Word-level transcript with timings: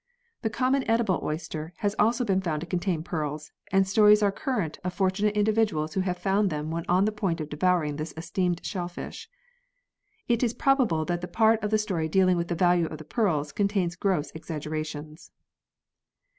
The 0.41 0.49
common 0.49 0.83
edible 0.89 1.19
oyster 1.21 1.73
has 1.77 1.93
also 1.99 2.25
been 2.25 2.41
found 2.41 2.61
to 2.61 2.65
contain 2.65 3.03
pearls, 3.03 3.51
and 3.71 3.87
stories 3.87 4.23
are 4.23 4.31
current 4.31 4.79
of 4.83 4.95
fortunate 4.95 5.37
individuals 5.37 5.93
who 5.93 5.99
have 6.01 6.17
found 6.17 6.49
them 6.49 6.71
when 6.71 6.85
on 6.89 7.05
the 7.05 7.11
point 7.11 7.39
of 7.39 7.49
devouring 7.49 7.97
this 7.97 8.11
esteemed 8.17 8.65
shellfish. 8.65 9.29
It 10.27 10.41
is 10.41 10.55
probable 10.55 11.05
that 11.05 11.21
the 11.21 11.27
part 11.27 11.61
of 11.63 11.69
the 11.69 11.77
story 11.77 12.07
dealing 12.09 12.35
with 12.35 12.47
the 12.47 12.55
value 12.55 12.87
of 12.87 12.97
the 12.97 13.03
pearls 13.05 13.51
contains 13.51 13.95
gross 13.95 14.31
exaggerations 14.31 15.29